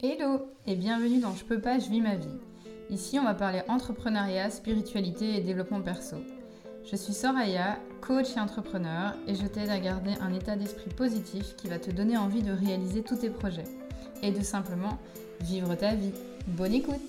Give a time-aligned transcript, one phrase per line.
[0.00, 2.28] Hello et bienvenue dans Je peux pas, je vis ma vie.
[2.88, 6.18] Ici, on va parler entrepreneuriat, spiritualité et développement perso.
[6.88, 11.56] Je suis Soraya, coach et entrepreneur, et je t'aide à garder un état d'esprit positif
[11.56, 13.64] qui va te donner envie de réaliser tous tes projets
[14.22, 15.00] et de simplement
[15.40, 16.12] vivre ta vie.
[16.46, 17.02] Bonne écoute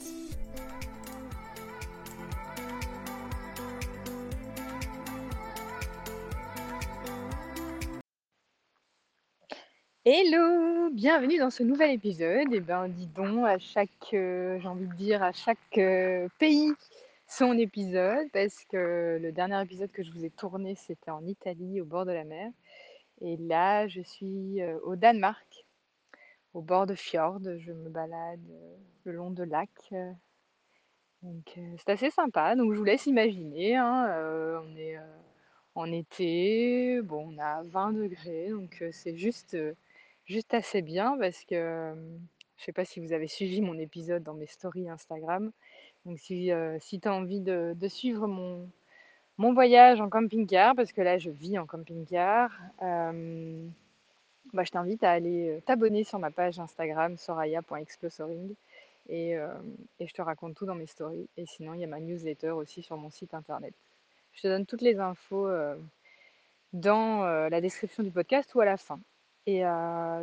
[10.05, 12.51] Hello, bienvenue dans ce nouvel épisode.
[12.51, 16.27] Et eh ben, dis donc, à chaque, euh, j'ai envie de dire, à chaque euh,
[16.39, 16.73] pays
[17.27, 21.79] son épisode, parce que le dernier épisode que je vous ai tourné, c'était en Italie,
[21.79, 22.51] au bord de la mer.
[23.21, 25.65] Et là, je suis euh, au Danemark,
[26.55, 27.41] au bord de fjord.
[27.59, 28.39] Je me balade
[29.03, 29.93] le long de lacs.
[31.21, 32.55] donc, c'est assez sympa.
[32.55, 33.75] Donc, je vous laisse imaginer.
[33.75, 34.07] Hein,
[34.65, 34.97] on est
[35.75, 39.55] en été, bon, on a 20 degrés, donc c'est juste
[40.29, 41.93] juste assez bien parce que
[42.57, 45.51] je sais pas si vous avez suivi mon épisode dans mes stories Instagram.
[46.05, 48.69] Donc si, si tu as envie de, suivre mon,
[49.37, 55.11] mon voyage en camping-car, parce que là je vis en camping-car, bah, je t'invite à
[55.11, 58.55] aller t'abonner sur ma page Instagram soraya.explosoring
[59.07, 61.27] et, et je te raconte tout dans mes stories.
[61.37, 63.73] Et sinon il y a ma newsletter aussi sur mon site internet.
[64.33, 65.49] Je te donne toutes les infos
[66.73, 68.99] dans la description du podcast ou à la fin.
[69.49, 69.63] Et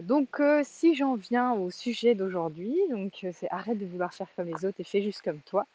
[0.03, 4.65] donc, si j'en viens au sujet d'aujourd'hui, donc c'est arrête de vouloir faire comme les
[4.65, 5.67] autres et fais juste comme toi.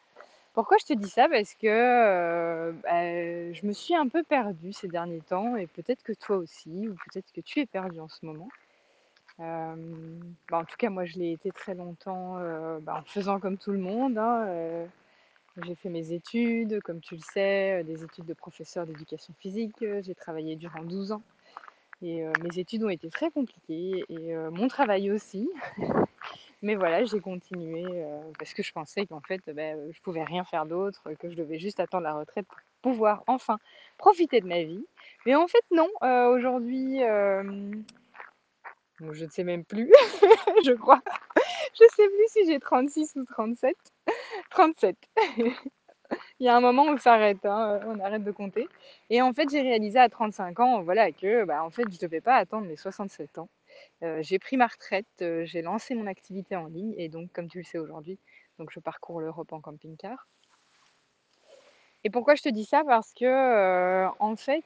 [0.54, 1.28] Pourquoi je te dis ça?
[1.28, 6.14] Parce que bah, je me suis un peu perdue ces derniers temps et peut-être que
[6.14, 8.48] toi aussi, ou peut-être que tu es perdu en ce moment.
[9.38, 9.74] Bah,
[10.52, 12.38] en tout cas, moi, je l'ai été très longtemps
[12.80, 14.16] bah, en faisant comme tout le monde.
[14.16, 14.86] Hein,
[15.62, 19.76] j'ai fait mes études, comme tu le sais, des études de professeur d'éducation physique.
[20.00, 21.22] J'ai travaillé durant 12 ans.
[22.02, 25.48] Et mes études ont été très compliquées et mon travail aussi.
[26.62, 27.84] Mais voilà, j'ai continué
[28.38, 31.58] parce que je pensais qu'en fait, bah, je pouvais rien faire d'autre, que je devais
[31.58, 33.58] juste attendre la retraite pour pouvoir enfin
[33.98, 34.84] profiter de ma vie.
[35.26, 35.88] Mais en fait, non.
[36.32, 37.00] Aujourd'hui,
[39.10, 39.90] je ne sais même plus,
[40.64, 41.00] je crois.
[41.78, 43.76] Je ne sais plus si j'ai 36 ou 37.
[44.50, 44.96] 37.
[46.42, 48.66] Il y a un moment où on s'arrête, hein, on arrête de compter.
[49.10, 52.00] Et en fait, j'ai réalisé à 35 ans, voilà, que bah, en fait, je ne
[52.00, 53.48] devais pas attendre mes 67 ans.
[54.02, 57.46] Euh, j'ai pris ma retraite, euh, j'ai lancé mon activité en ligne et donc, comme
[57.46, 58.18] tu le sais aujourd'hui,
[58.58, 60.26] donc je parcours l'Europe en camping-car.
[62.02, 62.82] Et pourquoi je te dis ça?
[62.84, 64.64] Parce que, euh, en fait,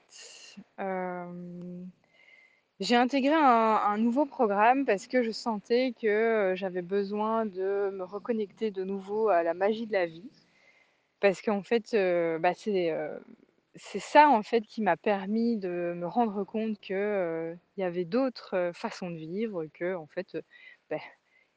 [2.81, 8.71] j'ai intégré un, nouveau programme parce que je sentais que j'avais besoin de me reconnecter
[8.71, 10.31] de nouveau à la magie de la vie.
[11.21, 11.93] Parce qu'en fait,
[12.41, 12.93] bah, c'est,
[13.99, 16.97] ça, en fait, qui m'a permis de me rendre compte qu'il
[17.77, 20.37] il y avait d'autres, façons de vivre, que en fait,
[20.91, 20.99] bah,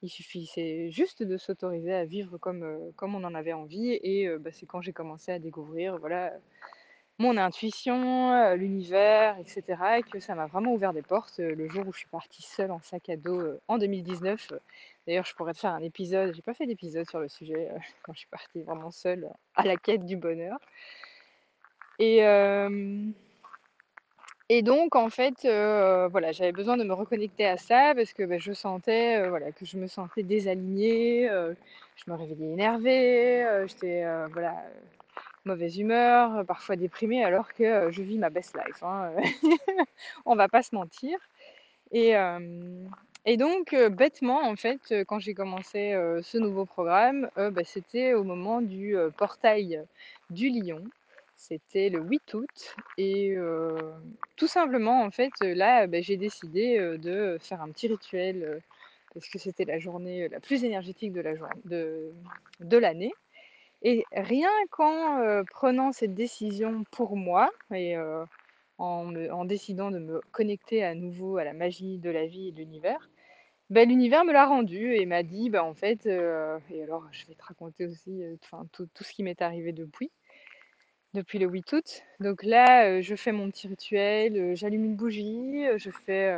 [0.02, 4.52] il suffisait juste de s'autoriser à vivre comme, comme on en avait envie et bah,
[4.52, 6.34] c'est quand j'ai commencé à découvrir, voilà,
[7.20, 12.00] mon intuition, l'univers et que ça m'a vraiment ouvert des portes, le jour où je
[12.00, 14.54] suis partie seule en sac à dos, en 2019,
[15.10, 17.68] D'ailleurs, je pourrais te faire un épisode, j'ai pas fait d'épisode sur le sujet
[18.04, 20.60] quand je suis partie vraiment seule à la quête du bonheur.
[21.98, 22.22] Et,
[24.62, 25.34] donc, en fait,
[26.12, 29.66] voilà, j'avais besoin de me reconnecter à ça parce que bah, je sentais voilà, que
[29.66, 34.64] je me sentais désalignée, je me réveillais énervée, j'étais voilà,
[35.50, 38.82] mauvaise humeur, parfois déprimée, alors que je vis ma best life.
[38.84, 39.12] Hein.
[40.26, 41.18] On va pas se mentir.
[41.92, 42.16] Et,
[43.38, 48.96] donc, bêtement, en fait, quand j'ai commencé ce nouveau programme, bah, c'était au moment du
[49.18, 49.84] portail
[50.30, 50.84] du lion.
[51.36, 52.76] C'était le 8 août.
[52.98, 53.36] Et
[54.36, 58.62] tout simplement, en fait, là, bah, j'ai décidé de faire un petit rituel
[59.14, 61.34] parce que c'était la journée la plus énergétique de la
[61.66, 62.12] de,
[62.60, 63.14] de l'année.
[63.82, 67.96] Et rien qu'en prenant cette décision pour moi et
[68.78, 72.58] en, décidant de me connecter à nouveau à la magie de la vie et de
[72.58, 73.10] l'univers,
[73.70, 77.36] bah, l'univers me l'a rendu et m'a dit, bah, en fait, et alors je vais
[77.36, 78.22] te raconter aussi
[78.74, 80.12] tout, tout ce qui m'est arrivé depuis,
[81.14, 82.04] depuis le 8 août.
[82.20, 86.36] Donc là, je fais mon petit rituel, j'allume une bougie, je fais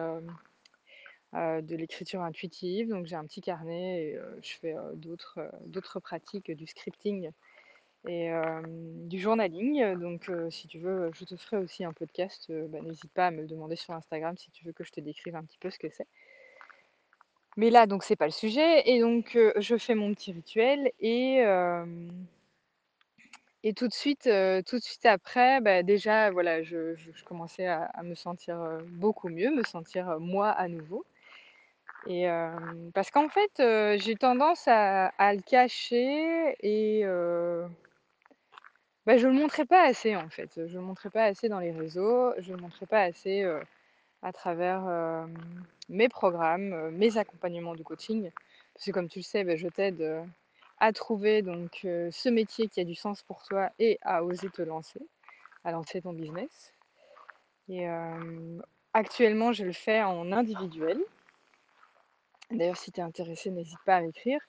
[1.34, 6.68] de l'écriture intuitive, donc j'ai un petit carnet et je fais d'autres d'autres pratiques, du
[6.68, 7.32] scripting
[8.08, 8.32] et
[9.08, 9.96] du journaling.
[10.00, 13.42] Donc si tu veux, je te ferai aussi un podcast, bah, n'hésite pas à me
[13.42, 15.80] le demander sur Instagram si tu veux que je te décrive un petit peu ce
[15.80, 16.08] que c'est.
[17.58, 18.90] Mais là, donc, c'est pas le sujet.
[18.90, 21.44] Et donc, je fais mon petit rituel et,
[23.64, 24.24] et tout de suite,
[24.66, 28.58] tout de suite après, bah, déjà, voilà, je, je- commençais à, à me sentir
[28.88, 31.06] beaucoup mieux, me sentir moi à nouveau.
[32.08, 32.28] Et
[32.94, 37.04] parce qu'en fait, j'ai tendance à le cacher et
[39.06, 40.52] bah, je le montrais pas assez, en fait.
[40.56, 43.44] Je le montrais pas assez dans les réseaux, je le montrais pas assez,
[44.22, 45.28] à travers,
[45.90, 48.32] mes programmes, mes accompagnements de coaching.
[48.74, 50.26] Parce que comme tu le sais, bah, je t'aide,
[50.80, 54.64] à trouver donc ce métier qui a du sens pour toi et à oser te
[54.64, 55.02] lancer,
[55.64, 56.74] à lancer ton business.
[57.70, 57.88] Et
[58.94, 61.00] actuellement, je le fais en individuel.
[62.52, 64.40] D'ailleurs, si tu es intéressé, n'hésite pas à m'écrire.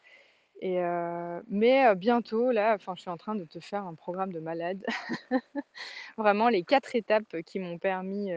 [0.60, 4.84] Mais bientôt là, enfin, je suis en train de te faire un programme de malade.
[6.16, 8.32] Vraiment les 4 étapes qui m'ont permis,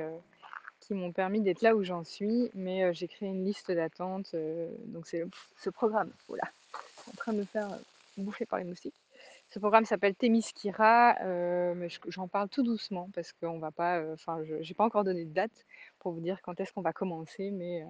[1.13, 2.50] permis d'être là où j'en suis.
[2.53, 4.35] Mais j'ai créé une liste d'attente,
[4.85, 5.23] donc c'est
[5.57, 6.50] ce programme, ouh là,
[6.97, 7.69] je suis en train de me faire,
[8.17, 9.00] bouffer par les moustiques.
[9.50, 14.44] Ce programme s'appelle Témiskira, heu, mais j'en parle tout doucement parce qu'on va pas, enfin,
[14.44, 15.65] je j'ai pas encore donné de date
[16.00, 17.85] pour vous dire quand est-ce qu'on va commencer, mais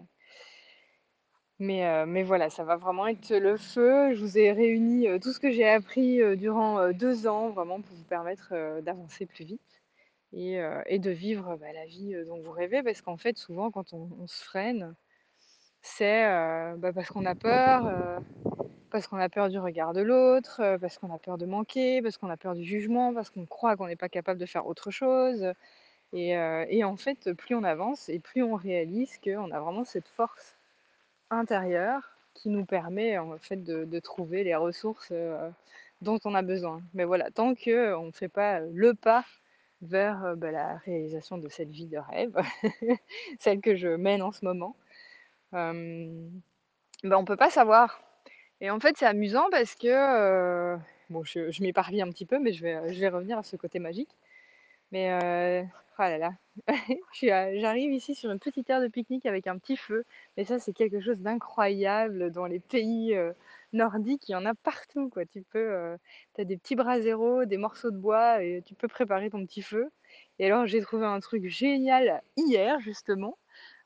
[1.59, 4.13] mais heu, mais voilà, ça va vraiment être le feu.
[4.13, 7.49] Je vous ai réuni, heu, tout ce que j'ai appris, heu, durant, heu, 2 ans,
[7.51, 9.61] vraiment pour vous permettre, d'avancer plus vite
[10.33, 12.83] et de vivre, bah, la vie, dont vous rêvez.
[12.83, 14.95] Parce qu'en fait, souvent, quand on se freine,
[15.81, 16.23] c'est,
[16.77, 18.21] bah, parce qu'on a peur,
[18.91, 22.17] parce qu'on a peur du regard de l'autre, parce qu'on a peur de manquer, parce
[22.17, 24.91] qu'on a peur du jugement, parce qu'on croit qu'on n'est pas capable de faire autre
[24.91, 25.53] chose
[26.13, 30.54] et en fait, plus on avance et plus on réalise qu'on a vraiment cette force
[31.29, 35.35] intérieure qui nous permet en fait de trouver les ressources, heu,
[36.01, 36.81] dont on a besoin.
[36.93, 39.25] Mais voilà, tant qu'on ne fait pas, heu, le pas
[39.81, 42.35] vers, bah, la réalisation de cette vie de rêve,
[43.39, 44.75] celle que je mène en ce moment,
[47.03, 48.01] bah, on peut pas savoir
[48.61, 50.77] et en fait, c'est amusant parce que,
[51.09, 53.55] bon je je m'éparpille un petit peu, mais je vais, je vais revenir à ce
[53.57, 54.15] côté magique.
[54.91, 55.67] Mais
[55.99, 56.31] oh là là,
[57.31, 60.03] a j'arrive ici sur une petite aire de pique-nique avec un petit feu
[60.37, 63.33] et ça, c'est quelque chose d'incroyable dans les pays, heu,
[63.73, 65.25] nordiques, il y en a partout, quoi.
[65.25, 65.97] Tu peux,
[66.35, 69.61] tu as des petits braseros, des morceaux de bois et tu peux préparer ton petit
[69.61, 69.89] feu
[70.39, 73.37] et alors j'ai trouvé un truc génial hier justement,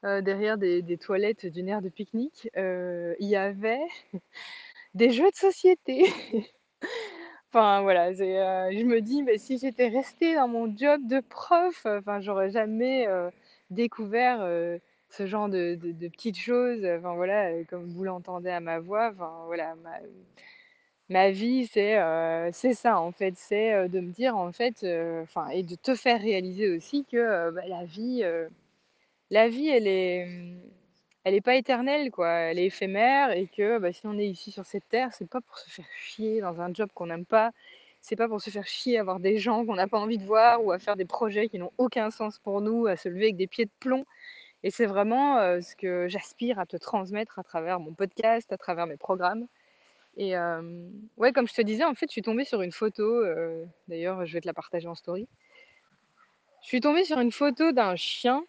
[0.04, 3.80] derrière des toilettes d'une aire de pique-nique, il y avait
[4.96, 6.06] des jeux de société.
[7.52, 11.84] Enfin voilà, heu, je me dis: «Mais si j'étais restée dans mon job de prof,
[11.88, 13.32] enfin j'aurais jamais, heu,
[13.72, 14.42] découvert,
[15.10, 15.76] ce genre de
[16.10, 16.86] petites choses».
[16.86, 19.98] Enfin voilà, comme vous l'entendez à ma voix, enfin voilà, ma
[21.10, 21.98] ma vie c'est,
[22.76, 23.34] ça en fait.
[23.38, 24.86] C'est, de me dire en fait,
[25.24, 28.24] enfin et de te faire réaliser aussi que, bah, la vie,
[29.32, 30.28] la vie elle est,
[31.24, 34.52] elle est pas éternelle quoi, elle est éphémère et que, bah, si on est ici
[34.52, 37.52] sur cette terre, c'est pas pour se faire chier dans un job qu'on n'aime pas.
[38.02, 40.24] C'est pas pour se faire chier à voir des gens qu'on n'a pas envie de
[40.26, 43.26] voir ou à faire des projets qui n'ont aucun sens pour nous, à se lever
[43.26, 44.06] avec des pieds de plomb
[44.64, 48.58] et c'est vraiment, heu, ce que j'aspire à te transmettre à travers mon podcast, à
[48.58, 49.48] travers mes programmes
[50.18, 50.36] et
[51.18, 54.26] ouais, comme je te disais, en fait, je suis tombée sur une photo, heu, d'ailleurs,
[54.26, 55.28] je vais te la partager en story.
[56.62, 58.46] Je suis tombée sur une photo d'un chien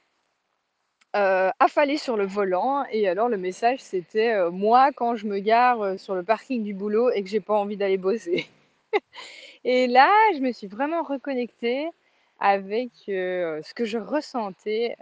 [1.17, 5.99] heu, affalé sur le volant et alors le message c'était, «Moi quand je me gare,
[5.99, 8.47] sur le parking du boulot et que j'ai pas envie d'aller bosser»
[9.65, 11.89] et là, je me suis vraiment reconnectée
[12.41, 14.97] avec, ce que je ressentais,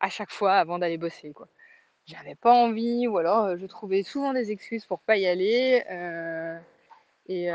[0.00, 1.48] à chaque fois avant d'aller bosser, quoi.
[2.06, 5.82] J'avais pas envie ou alors, je trouvais souvent des excuses pour pas y aller,
[7.28, 7.50] et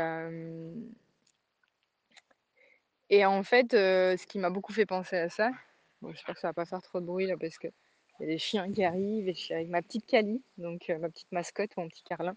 [3.10, 5.50] et en fait, ce qui m'a beaucoup fait penser à ça
[6.12, 7.72] j'espère que ça va pas faire trop de bruit là parce qu'il
[8.20, 10.98] y a des chiens qui arrivent et je suis avec ma petite Cali, donc heu,
[10.98, 12.36] ma petite mascotte, mon petit Carlin.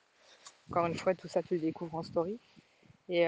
[0.70, 2.40] Encore une fois, tout ça tu le découvres en story
[3.10, 3.26] et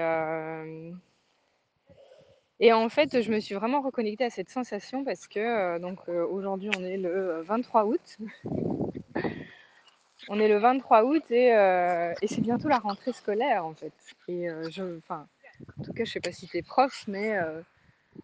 [2.60, 6.08] et en fait, je me suis vraiment reconnectée à cette sensation parce que, heu, donc
[6.08, 8.18] aujourd'hui on est le, heu, 23 août.
[10.28, 11.50] On est le 23 août et
[12.26, 13.92] c'est bientôt la rentrée scolaire en fait
[14.28, 14.48] et
[14.98, 15.26] enfin,
[15.78, 17.36] en tout cas, je sais pas si tu es prof, mais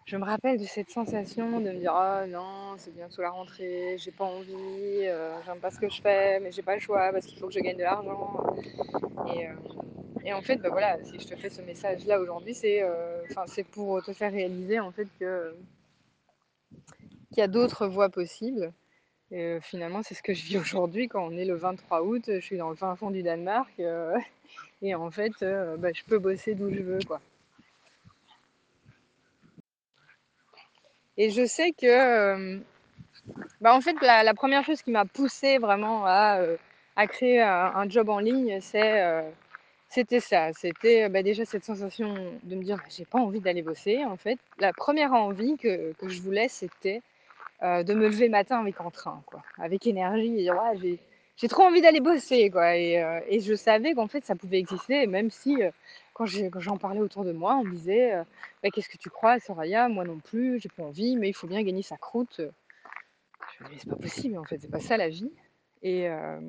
[0.07, 3.97] je me rappelle de cette sensation de me dire: «Oh non, c'est bientôt la rentrée,
[3.99, 7.11] j'ai pas envie, heu, j'aime pas ce que je fais, mais j'ai pas le choix
[7.13, 8.43] parce qu'il faut que je gagne de l'argent»
[9.29, 9.61] et hem
[10.25, 13.45] et en fait, bah, voilà, si je te fais ce message-là aujourd'hui, c'est, heu, enfin,
[13.47, 15.55] c'est pour te faire réaliser en fait que
[17.31, 18.73] qu'il y a d'autres voies possibles.
[19.31, 21.09] Et finalement, c'est ce que je vis aujourd'hui.
[21.09, 23.81] Quand on est le 23 août, je suis dans le fin fond du Danemark,
[24.83, 25.33] et en fait,
[25.79, 27.21] bah, je peux bosser d'où je veux, quoi.
[31.21, 32.63] Et je sais que, hem,
[33.61, 36.59] bah, en fait, la 1re chose qui m'a poussée vraiment à, heu,
[36.97, 39.25] à créer un job en ligne, c'est, heu,
[39.89, 40.53] c'était ça.
[40.55, 44.17] C'était, bah, déjà cette sensation de me dire: «Bah, j'ai pas envie d'aller bosser», en
[44.17, 44.39] fait.
[44.59, 47.03] La 1re envie que que je voulais, c'était
[47.65, 50.79] euh, de me lever le matin avec entrain, quoi, avec énergie, et dire ouais,
[51.39, 52.77] j'ai, trop envie d'aller bosser, quoi.
[52.77, 55.71] Et, euh, je savais qu'en fait ça pouvait exister, même si euh,
[56.19, 58.25] quand, j'en parlais autour de moi, on me disait euh,
[58.63, 59.89] Bah, qu'est-ce que tu crois, Soraya?
[59.89, 62.41] Moi non plus, j'ai pas envie, mais il faut bien gagner sa croûte.
[62.41, 65.31] Je me disais c'est pas possible, en fait, c'est pas ça la vie.
[65.83, 66.41] Et, euh,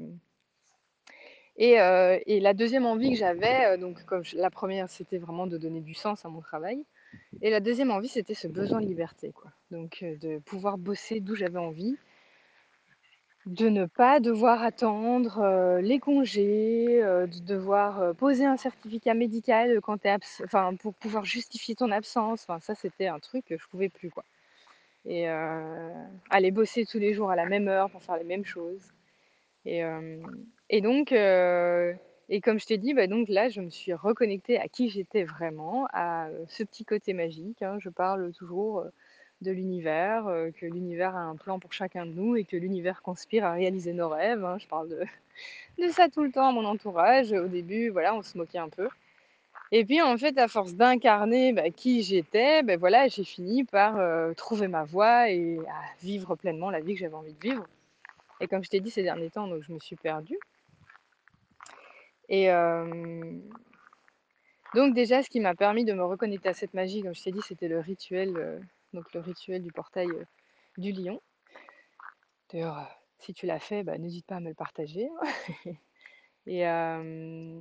[1.60, 5.82] euh, et la deuxième envie que j'avais, donc comme la première c'était vraiment de donner
[5.82, 6.84] du sens à mon travail.
[7.42, 9.34] Et la deuxième envie, c'était ce besoin de liberté.
[9.72, 11.96] Donc, de pouvoir bosser d'où j'avais envie,
[13.50, 20.10] de ne pas devoir attendre les congés, de devoir poser un certificat médical quand t'es
[20.10, 20.44] abs-
[20.79, 22.46] pour pouvoir justifier ton absence.
[22.62, 24.24] Ça, c'était un truc que je pouvais plus, quoi.
[25.06, 25.27] Et
[26.29, 28.84] aller bosser tous les jours à la même heure pour faire les mêmes choses.
[29.65, 29.82] Et,
[30.70, 34.68] et donc, et comme je t'ai dit, bah donc là, je me suis reconnectée à
[34.68, 37.62] qui j'étais vraiment, à ce petit côté magique.
[37.63, 37.77] hein.
[37.79, 38.84] Je parle toujours
[39.41, 43.01] de l'univers, euh, que l'univers a un plan pour chacun de nous et que l'univers
[43.01, 44.43] conspire à réaliser nos rêves.
[44.43, 44.58] hein.
[44.60, 47.31] Je parle de, ça tout le temps à mon entourage.
[47.31, 48.89] Au début, voilà, on se moquait un peu.
[49.72, 53.98] Et puis en fait, à force d'incarner bah, qui j'étais, ben voilà, j'ai fini par
[53.98, 57.65] euh, trouver ma voie et à vivre pleinement la vie que j'avais envie de vivre.
[58.41, 60.39] Et comme je t'ai dit ces derniers temps, donc je me suis perdue.
[62.29, 63.22] Et euh,
[64.75, 67.31] donc déjà, ce qui m'a permis de me reconnecter à cette magie, comme je t'ai
[67.31, 68.62] dit, c'était le rituel,
[68.93, 70.10] donc le rituel du portail
[70.77, 71.22] du lion.
[72.51, 72.88] D'ailleurs,
[73.19, 75.10] si tu l'as fait, bah, n'hésite pas à me le partager.
[76.48, 77.60] Et, euh,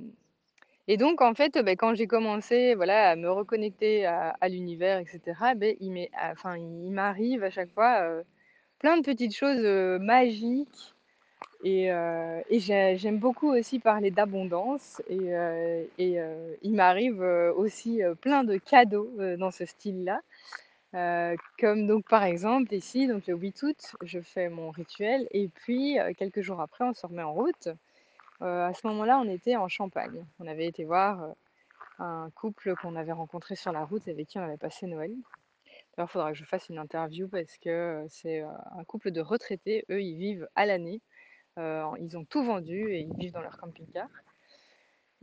[0.87, 5.55] et donc, en fait, bah, quand j'ai commencé voilà, à me reconnecter à, l'univers, etc.,
[5.55, 8.23] ben, il m'est- enfin, il m'arrive à chaque fois
[8.79, 9.63] plein de petites choses
[10.01, 10.95] magiques
[11.63, 15.01] Et, et j'ai- j'aime beaucoup aussi parler d'abondance.
[15.09, 15.31] Et,
[15.99, 16.19] et,
[16.63, 17.21] il m'arrive
[17.57, 20.21] aussi plein de cadeaux dans ce style-là.
[20.91, 25.27] Comme donc par exemple ici, donc le 8 août, je fais mon rituel.
[25.31, 27.69] Et puis quelques jours après, on se remet en route.
[28.41, 30.25] À ce moment-là, on était en Champagne.
[30.39, 31.35] On avait été voir
[31.99, 35.11] un couple qu'on avait rencontré sur la route avec qui on avait passé Noël.
[35.97, 39.85] D'ailleurs, il faudra que je fasse une interview parce que c'est un couple de retraités.
[39.89, 41.01] Eux, ils vivent à l'année.
[41.57, 44.07] Ils ont tout vendu et ils vivent dans leur camping-car.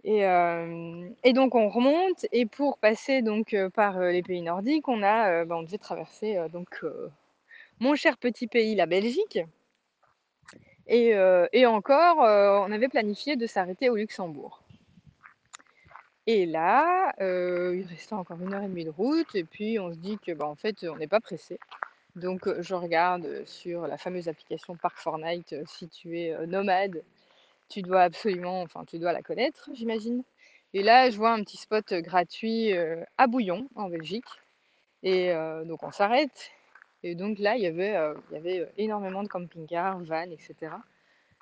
[0.04, 5.56] Et, donc on remonte et pour passer donc par les pays nordiques, on a, bah,
[5.56, 6.84] on devait traverser donc
[7.80, 9.40] mon cher petit pays, la Belgique.
[10.86, 11.14] Et,
[11.52, 14.62] et encore, on avait planifié de s'arrêter au Luxembourg.
[16.28, 19.98] Et là, il restait encore une heure et demie de route et puis on se
[19.98, 21.58] dit que bah, en fait on n'est pas pressé.
[22.16, 27.02] Donc je regarde sur la fameuse application Park Fortnite si tu es euh, nomade
[27.68, 30.22] Tu dois absolument, enfin, tu dois la connaître, j'imagine.
[30.72, 32.72] Et là, je vois un petit spot gratuit
[33.18, 34.26] à Bouillon, en Belgique.
[35.02, 35.32] Et
[35.64, 36.50] donc, on s'arrête.
[37.02, 37.96] Et donc là, il y avait,
[38.30, 40.72] il y avait énormément de camping-cars, vannes, etc.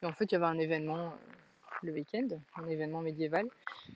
[0.03, 1.15] Et en fait, il y avait un événement
[1.83, 3.47] le week-end, un événement médiéval.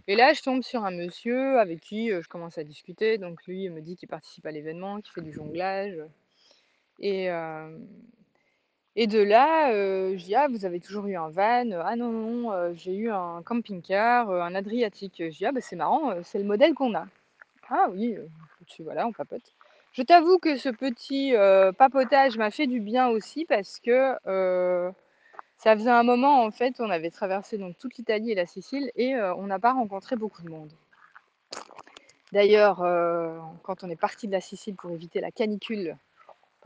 [0.07, 3.19] Et là, je tombe sur un monsieur avec qui je commence à discuter.
[3.19, 5.99] Donc, lui, il me dit qu'il participe à l'événement, qu'il fait du jonglage.
[6.99, 7.29] Et,
[9.01, 11.71] et de là, euh, je dis, ah, vous avez toujours eu un van?
[11.85, 15.15] Ah non, non, euh, j'ai eu un camping-car, euh, un Adriatique.
[15.21, 17.07] Je dis, ah, bah, c'est marrant, euh, c'est le modèle qu'on a.
[17.71, 18.27] Ah oui, euh,
[18.67, 19.55] tu, voilà, on papote.
[19.93, 24.91] Je t'avoue que ce petit euh, papotage m'a fait du bien aussi parce que euh,
[25.59, 28.91] ça faisait un moment, en fait, on avait traversé donc toute l'Italie et la Sicile
[28.97, 30.73] et euh, on n'a pas rencontré beaucoup de monde.
[32.33, 35.97] D'ailleurs, euh, quand on est parti de la Sicile pour éviter la canicule,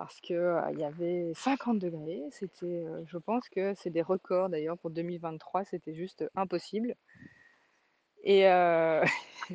[0.03, 2.23] parce euh, il y avait 50 degrés.
[2.31, 6.97] C'était, je pense que c'est des records d'ailleurs pour 2023, c'était juste impossible.
[8.25, 9.05] Et euh,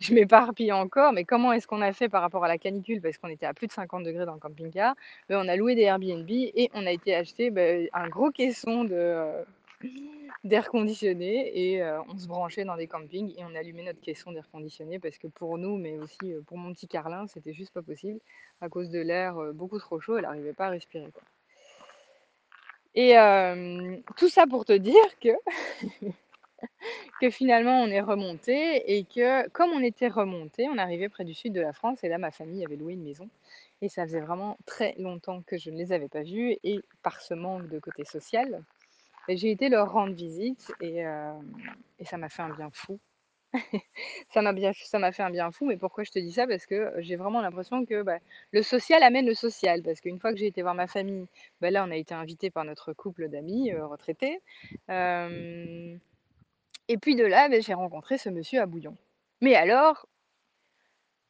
[0.00, 3.00] je m'éparpille encore, mais comment est-ce qu'on a fait par rapport à la canicule?
[3.00, 4.94] Parce qu'on était à plus de 50 degrés dans le camping-car.
[5.28, 8.84] Ben, on a loué des Airbnb et on a été acheter ben, un gros caisson
[8.84, 9.44] de,
[10.44, 14.48] d'air conditionné et on se branchait dans des campings et on allumait notre caisson d'air
[14.50, 18.18] conditionné parce que pour nous, mais aussi pour mon petit Carlin, c'était juste pas possible
[18.60, 21.12] à cause de l'air beaucoup trop chaud, elle n'arrivait pas à respirer.
[22.94, 23.14] Et
[24.16, 25.30] tout ça pour te dire que,
[27.20, 31.34] que finalement on est remonté et que comme on était remonté, on arrivait près du
[31.34, 33.28] sud de la France et là ma famille avait loué une maison
[33.80, 37.20] et ça faisait vraiment très longtemps que je ne les avais pas vus et par
[37.20, 38.62] ce manque de côté social,
[39.28, 41.32] j'ai été leur rendre visite et, euh,
[41.98, 42.98] et ça m'a fait un bien fou.
[44.32, 44.40] ça
[44.98, 46.46] m'a fait un bien fou, mais pourquoi je te dis ça?
[46.46, 48.18] Parce que j'ai vraiment l'impression que bah,
[48.52, 49.82] le social amène le social.
[49.82, 51.26] Parce qu'une fois que j'ai été voir ma famille,
[51.60, 54.40] bah, là on a été invité par notre couple d'amis euh, retraités.
[54.90, 55.96] Euh,
[56.88, 58.96] et puis de là, bah, j'ai rencontré ce monsieur à Bouillon.
[59.40, 60.06] Mais alors,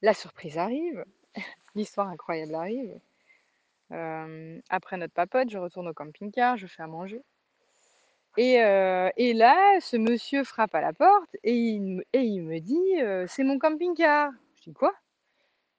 [0.03, 1.05] la surprise arrive,
[1.75, 2.99] l'histoire incroyable arrive.
[4.71, 7.23] après notre papote, je retourne au camping-car, je fais à manger.
[8.39, 11.83] Et, là, ce monsieur frappe à la porte et il,
[12.43, 14.33] me dit C'est mon camping-car.
[14.57, 14.95] Je dis Quoi?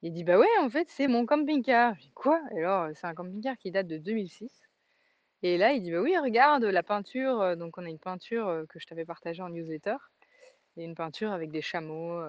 [0.01, 1.95] Il dit Bah ouais, en fait, c'est mon camping-car.
[1.95, 2.39] Je dis Quoi?
[2.51, 4.51] Alors, c'est un camping-car qui date de 2006.
[5.41, 7.57] Et là, il dit Bah oui, regarde la peinture.
[7.57, 9.98] Donc, on a une peinture que je t'avais partagée en newsletter.
[10.77, 12.22] Et une peinture avec des chameaux.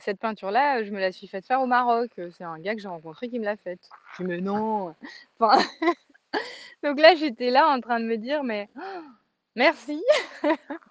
[0.00, 2.10] Cette peinture-là, je me la suis faite faire au Maroc.
[2.32, 3.88] C'est un gars que j'ai rencontré qui me l'a faite.
[4.16, 4.94] Je dis Mais non.
[6.82, 8.68] Donc là, j'étais là en train de me dire Mais.
[9.58, 10.00] Merci.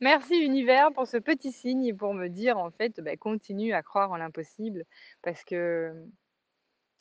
[0.00, 3.82] Merci univers pour ce petit signe et pour me dire en fait, bah, continue à
[3.82, 4.84] croire en l'impossible
[5.20, 5.92] parce que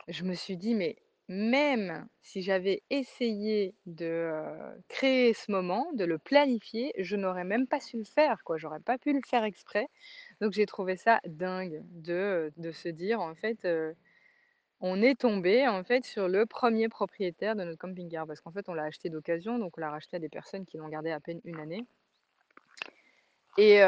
[0.08, 0.96] je me suis dit mais
[1.28, 4.34] même si j'avais essayé de
[4.88, 8.80] créer ce moment, de le planifier, je n'aurais même pas su le faire quoi, j'aurais
[8.80, 9.86] pas pu le faire exprès.
[10.42, 13.68] Donc j'ai trouvé ça dingue de, de se dire en fait
[14.82, 18.68] on est tombé en fait sur le premier propriétaire de notre camping-car parce qu'en fait
[18.68, 21.20] on l'a acheté d'occasion, donc on l'a racheté à des personnes qui l'ont gardé à
[21.20, 21.86] peine une année.
[23.58, 23.80] Et,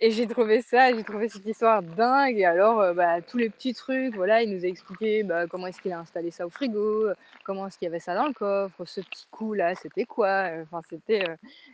[0.00, 2.38] et j'ai trouvé ça, j'ai trouvé cette histoire dingue.
[2.38, 5.80] Et alors, bah, tous les petits trucs, voilà, il nous a expliqué bah, comment est-ce
[5.80, 7.08] qu'il a installé ça au frigo,
[7.44, 10.48] comment est-ce qu'il y avait ça dans le coffre, ce petit coup là, c'était quoi?
[10.62, 11.24] Enfin, c'était,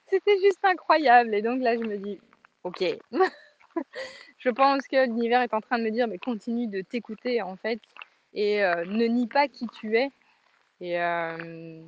[0.08, 1.34] c'était juste incroyable.
[1.34, 2.18] Et donc là, je me dis,
[2.64, 2.84] ok.
[4.38, 7.56] je pense que l'univers est en train de me dire, mais continue de t'écouter en
[7.56, 7.80] fait,
[8.34, 10.10] et euh, ne nie pas qui tu es.
[10.80, 11.82] Et, euh,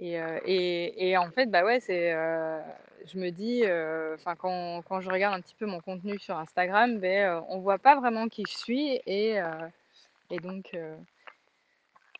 [0.00, 3.62] euh, et, et, en fait, bah ouais, c'est, je me dis,
[4.14, 7.78] enfin quand, quand, je regarde un petit peu mon contenu sur Instagram, ben, on voit
[7.78, 9.40] pas vraiment qui je suis, et,
[10.30, 10.76] et donc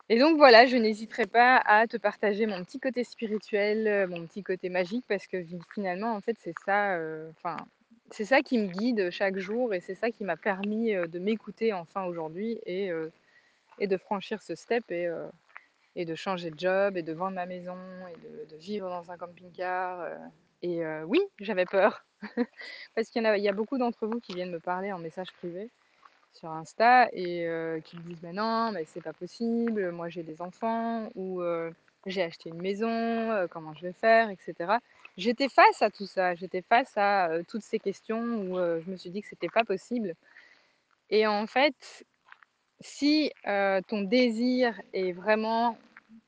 [0.09, 4.43] et donc voilà, je n'hésiterai pas à te partager mon petit côté spirituel, mon petit
[4.43, 5.39] côté magique, parce que
[5.73, 6.99] finalement, en fait, c'est ça.
[7.31, 7.57] Enfin,
[8.11, 11.73] c'est ça qui me guide chaque jour et c'est ça qui m'a permis de m'écouter
[11.73, 12.91] enfin aujourd'hui et,
[13.81, 15.09] de franchir ce step et,
[16.05, 17.77] de changer de job et de vendre ma maison
[18.09, 20.09] et de, vivre dans un camping-car.
[20.63, 22.05] Et oui, j'avais peur
[22.95, 25.33] parce qu'il y, a, y a beaucoup d'entre vous qui viennent me parler en message
[25.39, 25.71] privé
[26.33, 27.47] sur Insta et
[27.85, 31.43] qui me disent mais non, mais c'est pas possible, moi j'ai des enfants ou
[32.07, 34.75] j'ai acheté une maison, comment je vais faire, etc.
[35.17, 39.11] J'étais face à tout ça, j'étais face à toutes ces questions où je me suis
[39.11, 40.15] dit que c'était pas possible.
[41.11, 42.07] Et en fait,
[42.81, 45.77] si ton désir est vraiment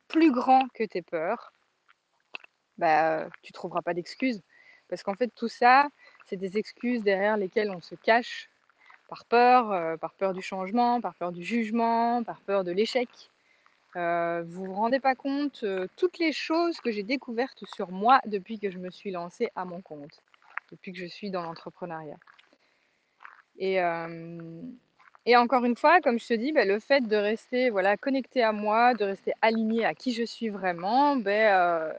[0.08, 1.52] plus grand que tes peurs,
[2.76, 4.42] bah, tu trouveras pas d'excuses.
[4.88, 5.88] Parce qu'en fait, tout ça,
[6.26, 8.50] c'est des excuses derrière lesquelles on se cache
[9.08, 13.08] par peur, par peur du changement, par peur du jugement, par peur de l'échec.
[13.96, 18.20] Euh, vous vous rendez pas compte euh, toutes les choses que j'ai découvertes sur moi
[18.26, 20.20] depuis que je me suis lancée à mon compte,
[20.72, 22.16] depuis que je suis dans l'entrepreneuriat.
[23.57, 24.62] Et, euh,
[25.37, 28.52] encore une fois, comme je te dis, ben, le fait de rester voilà, connecté à
[28.52, 31.94] moi, de rester aligné à qui je suis vraiment, ben,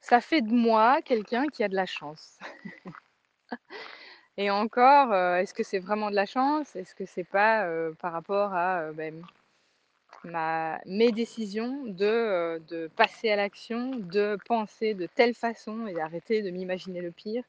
[0.00, 2.38] ça fait de moi quelqu'un qui a de la chance.
[4.38, 6.74] et encore, est-ce que c'est vraiment de la chance?
[6.74, 7.68] Est-ce que c'est pas
[8.00, 9.22] par rapport à ben,
[10.24, 15.94] ma, mes décisions de, euh, de passer à l'action, de penser de telle façon et
[15.94, 17.44] d'arrêter de m'imaginer le pire.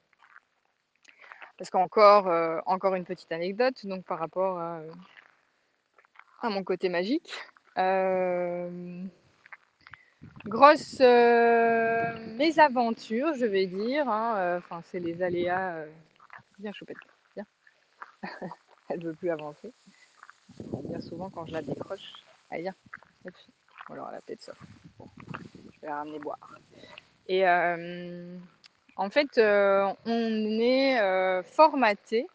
[1.58, 7.34] Parce qu'encore euh, encore une petite anecdote, donc par rapport à, euh, mon côté magique.
[10.46, 11.00] grosse
[12.38, 14.08] mésaventure, je vais dire.
[14.10, 15.86] Hein, enfin, c'est les aléas.
[16.60, 16.98] Bien choupette,
[17.36, 17.46] bien.
[18.90, 19.72] Elle ne veut plus avancer.
[20.84, 22.14] Bien souvent, quand je la décroche,
[22.52, 22.70] Allez,
[23.90, 24.54] alors, elle a ça.
[25.00, 26.40] Je vais la ramener boire.
[27.28, 28.38] Et euh,
[28.96, 32.28] en fait, euh, on est euh, formaté,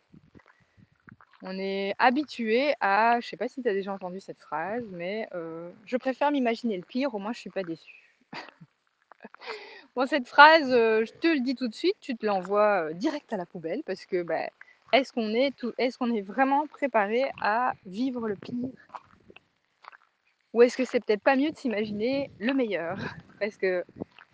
[1.42, 5.29] on est habitué à, je sais pas si tu as déjà entendu cette phrase, mais
[5.85, 8.12] je préfère m'imaginer le pire, au moins je suis pas déçue.
[9.96, 13.37] bon, cette phrase, je te le dis tout de suite, tu te l'envoies direct à
[13.37, 14.48] la poubelle parce que bah,
[14.92, 18.70] est-ce qu'on est, est, qu'on est vraiment préparé à vivre le pire?
[20.54, 22.96] Ou est-ce que c'est peut-être pas mieux de s'imaginer le meilleur?
[23.40, 23.84] Parce que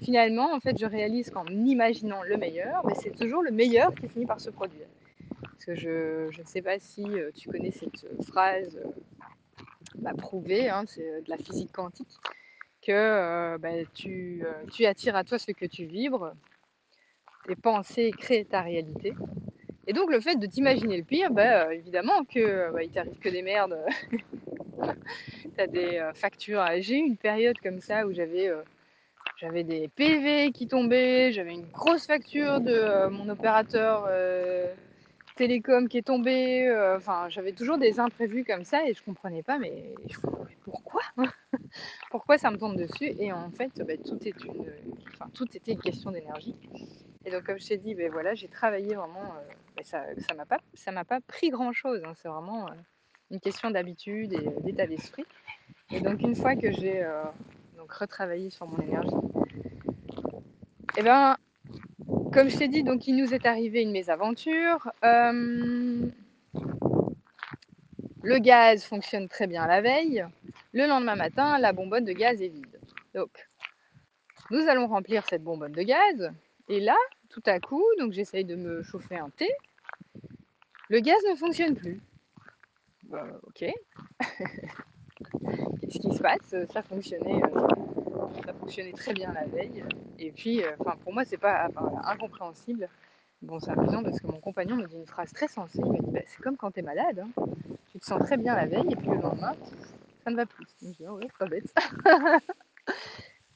[0.03, 4.07] finalement, en fait, je réalise qu'en imaginant le meilleur, mais c'est toujours le meilleur qui
[4.07, 4.87] finit par se produire.
[5.43, 8.91] Parce que je, ne sais pas si euh, tu connais cette euh, phrase euh,
[9.97, 12.19] bah, prouvée, hein, c'est de la physique quantique,
[12.83, 14.45] que bah, tu,
[14.87, 16.33] attires à toi ce que tu vibres,
[17.47, 19.15] tes pensées créent ta réalité.
[19.87, 23.43] Et donc le fait de t'imaginer le pire, bah, évidemment que bah, t'arrive que des
[23.43, 23.79] merdes
[24.83, 26.65] tu as des euh, factures.
[26.79, 28.63] J'ai eu une période comme ça où j'avais euh,
[29.63, 34.07] des PV qui tombaient, j'avais une grosse facture de euh, mon opérateur
[35.37, 36.69] télécom qui est tombé.
[36.69, 39.73] euh, Enfin, j'avais toujours des imprévus comme ça et je comprenais pas, mais
[40.09, 41.03] je- mais pourquoi?
[42.11, 43.13] Pourquoi ça me tombe dessus?
[43.19, 44.19] Et en fait, bah, tout
[45.57, 46.55] était une question d'énergie.
[47.25, 49.35] Et donc, comme je t'ai dit, ben voilà, j'ai travaillé vraiment.
[49.37, 49.41] euh,
[49.77, 52.03] ben ça, ça m'a pas, ça pas pris grand chose.
[52.17, 52.75] C'est vraiment euh,
[53.31, 55.25] une question d'habitude et euh, d'état d'esprit.
[55.91, 57.25] Et donc, une fois que j'ai euh,
[57.77, 59.15] donc retravaillé sur mon énergie,
[60.97, 61.37] et ben,
[62.33, 64.91] comme je t'ai dit, donc il nous est arrivé une mésaventure.
[68.23, 70.27] Le gaz fonctionne très bien la veille.
[70.73, 72.81] Le lendemain matin, la bonbonne de gaz est vide.
[73.15, 73.31] Donc,
[74.51, 76.31] nous allons remplir cette bonbonne de gaz.
[76.69, 76.97] Et là,
[77.31, 79.49] tout à coup, donc j'essaye de me chauffer un thé.
[80.89, 82.01] Le gaz ne fonctionne plus.
[83.05, 83.65] Bah, ok.
[85.81, 86.55] Qu'est-ce qui se passe?
[86.73, 87.69] Ça fonctionnait, euh,
[88.45, 89.85] ça fonctionnait très bien la veille.
[90.19, 91.69] Et puis, euh, pour moi, c'est pas
[92.05, 92.89] incompréhensible.
[93.43, 95.79] Bon, c'est amusant parce que mon compagnon me dit une phrase très sensée.
[95.79, 97.21] Il me dit bah, c'est comme quand tu es malade.
[97.21, 97.45] hein.
[97.93, 99.55] Tu te sens très bien la veille et puis le lendemain,
[100.25, 100.67] ça ne va plus.
[100.83, 101.73] Je me dis, oh ouais, pas bête.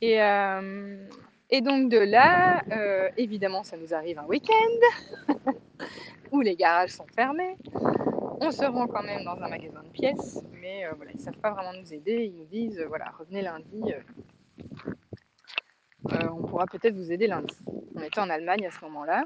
[0.00, 1.06] et, euh,
[1.54, 5.32] et donc de là, euh, évidemment, ça nous arrive un week-end
[6.32, 7.56] où les garages sont fermés.
[8.40, 11.22] On se rend quand même dans un magasin de pièces, mais euh, voilà, ils ne
[11.22, 12.24] savent pas vraiment nous aider.
[12.24, 13.94] Ils nous disent, euh, voilà, revenez lundi,
[16.28, 17.56] on pourra peut-être vous aider lundi.
[17.94, 19.24] On était en Allemagne à ce moment-là.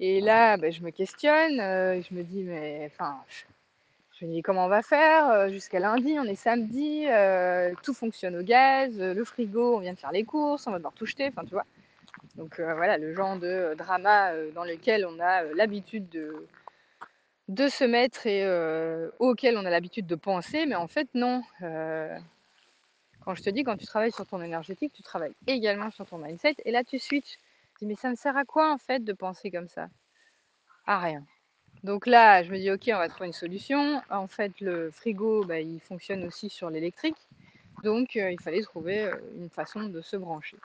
[0.00, 3.20] Et là, ben, je me questionne, je me dis, mais enfin,
[4.20, 7.94] je, me dis comment on va faire euh, jusqu'à lundi, on est samedi, euh, tout
[7.94, 10.94] fonctionne au gaz, euh, le frigo, on vient de faire les courses, on va devoir
[10.94, 11.66] tout jeter, enfin tu vois.
[12.36, 16.46] Donc voilà, le genre de drama dans lequel on a l'habitude de,
[17.48, 18.44] de se mettre et
[19.18, 21.42] auquel on a l'habitude de penser, mais en fait non.
[23.24, 26.18] Quand je te dis, quand tu travailles sur ton énergétique, tu travailles également sur ton
[26.18, 27.38] mindset, et là tu switches.
[27.78, 29.88] Tu dis, mais ça me sert à quoi en fait de penser comme ça?
[30.86, 31.24] À rien.
[31.84, 34.00] Donc là, je me dis, ok, on va trouver une solution.
[34.08, 37.28] En fait, le frigo, bah, il fonctionne aussi sur l'électrique,
[37.82, 40.56] donc euh, il fallait trouver une façon de se brancher.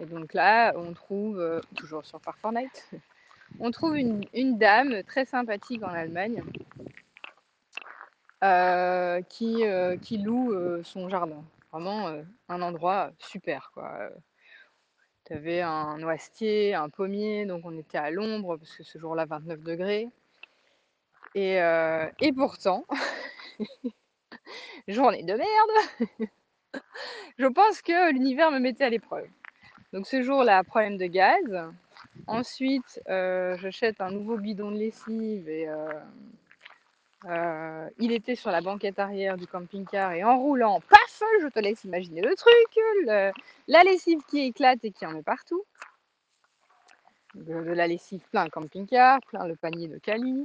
[0.00, 2.90] Et donc là, on trouve, toujours sur Parfortnite,
[3.60, 6.42] on trouve une, dame très sympathique en Allemagne
[8.42, 11.44] euh, qui, loue son jardin.
[11.70, 13.70] Vraiment un endroit super.
[15.24, 19.24] Tu avais un noisetier, un pommier, donc on était à l'ombre, parce que ce jour-là,
[19.24, 20.08] 29 degrés.
[21.34, 22.84] Et, euh, et pourtant,
[24.88, 26.82] journée de merde,
[27.38, 29.28] je pense que l'univers me mettait à l'épreuve.
[29.92, 31.72] Donc ce jour-là, problème de gaz.
[32.26, 35.88] Ensuite, euh, j'achète un nouveau bidon de lessive et euh,
[37.26, 41.58] euh, il était sur la banquette arrière du camping-car et en roulant, paf, je te
[41.58, 43.32] laisse imaginer le truc,
[43.68, 45.62] la lessive qui éclate et qui en met partout.
[47.34, 50.44] De, de la lessive plein le camping-car, plein le panier de Cali.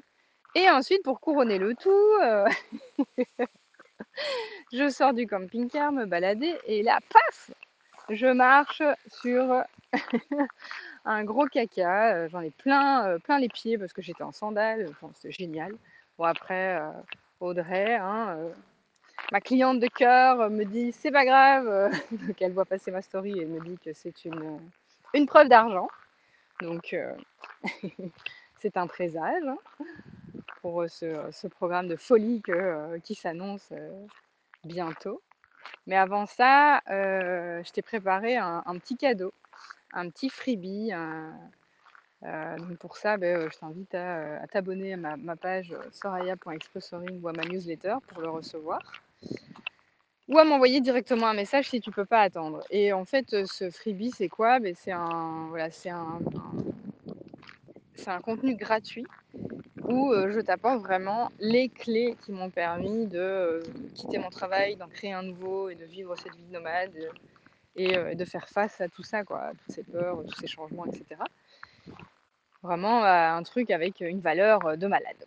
[0.57, 1.91] Et ensuite, pour couronner le tout,
[2.23, 2.47] euh,
[4.73, 7.51] je sors du camping-car, me balader et là, paf,
[8.09, 9.61] je marche sur
[11.05, 12.15] un gros caca.
[12.15, 14.87] euh, J'en ai plein, euh, plein les pieds parce que j'étais en sandales.
[14.89, 15.73] Enfin, c'était génial.
[16.17, 16.81] Bon, après,
[17.39, 18.39] Audrey, hein,
[19.31, 21.91] ma cliente de cœur, me dit c'est pas grave.
[22.11, 24.59] Donc, elle voit passer ma story et me dit que c'est une,
[25.13, 25.87] une preuve d'argent.
[26.61, 26.95] Donc,
[28.59, 29.57] c'est un présage hein,
[30.61, 32.41] pour ce, programme de folie
[33.03, 33.71] qui s'annonce
[34.63, 35.21] bientôt.
[35.85, 39.33] Mais avant ça, je t'ai préparé un, petit cadeau,
[39.93, 40.91] un petit freebie.
[42.23, 47.33] euh, donc pour ça, ben, je t'invite à, t'abonner à ma, page soraya.explosoring ou à
[47.33, 48.81] ma newsletter pour le recevoir.
[50.27, 52.61] Ou à m'envoyer directement un message si tu peux pas attendre.
[52.69, 54.59] Et en fait, ce freebie, c'est quoi?
[54.59, 56.19] Ben, C'est un, voilà, un,
[58.07, 59.05] un contenu gratuit
[59.87, 63.61] où euh, je t'apporte vraiment les clés qui m'ont permis de euh,
[63.95, 66.91] quitter mon travail, d'en créer un nouveau et de vivre cette vie de nomade
[67.79, 70.85] euh, et de faire face à tout ça, quoi, toutes ces peurs, tous ces changements,
[70.85, 71.05] etc.
[72.63, 75.25] Vraiment un truc avec une valeur de malade.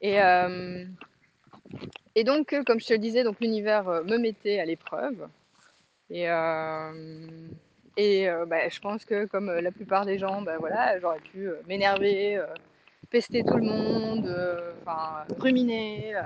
[0.02, 0.18] et,
[2.24, 5.28] donc, comme je te le disais, l'univers me mettait à l'épreuve.
[6.10, 6.92] Et, bah,
[7.96, 12.38] je pense que comme la plupart des gens, bah, voilà, j'aurais pu m'énerver,
[13.12, 16.16] pester tout le monde, euh, enfin ruminer.
[16.16, 16.22] euh.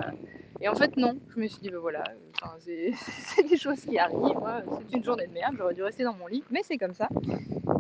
[0.61, 1.19] et en fait, non.
[1.35, 2.05] Je me suis dit, bah, voilà,
[2.61, 4.39] c'est des choses qui arrivent.
[4.39, 5.57] moi, C'est une journée de merde.
[5.59, 7.09] J'aurais dû rester dans mon lit, mais c'est comme ça.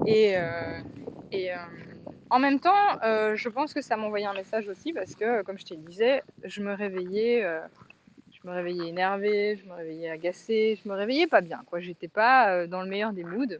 [0.06, 0.80] Et, euh,
[2.30, 5.64] en même temps, je pense que ça m'envoyait un message aussi parce que, comme je
[5.64, 7.60] te disais, je me réveillais, euh,
[8.32, 11.78] je me réveillais énervée, je me réveillais agacée, je me réveillais pas bien, quoi.
[11.78, 13.58] J'étais pas dans le meilleur des moods.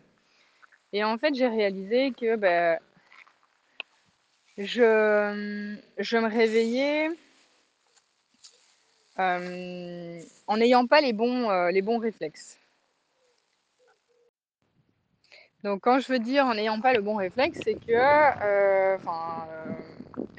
[0.93, 2.79] Et en fait, j'ai réalisé que, ben,
[4.59, 7.11] Je, je me réveillais
[9.19, 12.59] euh, en n'ayant pas les bons, euh, les bons réflexes.
[15.63, 18.97] Donc quand je veux dire en n'ayant pas le bon réflexe, c'est que euh, euh,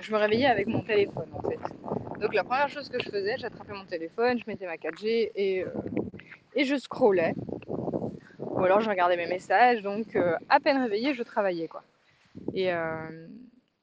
[0.02, 1.60] je me réveillais avec mon téléphone en fait.
[2.20, 5.64] Donc la première chose que je faisais, j'attrapais mon téléphone, je mettais ma 4G et,
[5.64, 5.70] euh,
[6.56, 7.36] et je scrollais.
[8.40, 11.84] Ou alors je regardais mes messages, donc euh, à peine réveillée, je travaillais quoi.
[12.54, 13.28] Et, euh,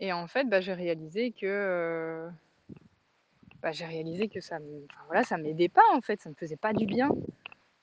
[0.05, 2.29] et en fait, bah, j'ai réalisé que euh,
[3.63, 6.35] bah, j'ai réalisé que ça me, enfin, voilà, ça m'aidait pas en fait, ça me
[6.35, 7.09] faisait pas du bien.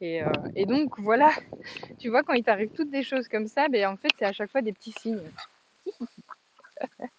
[0.01, 1.31] Et, euh, et donc voilà,
[1.99, 4.33] tu vois, quand il t'arrive toutes des choses comme ça, ben, en fait, c'est à
[4.33, 5.31] chaque fois des petits signes.